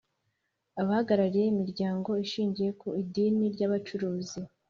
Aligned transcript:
abahagarariye 0.81 1.45
imiryango 1.53 2.09
ishingiye 2.25 2.71
ku 2.79 2.87
idini 3.01 3.45
n’abacuruzi; 3.57 4.39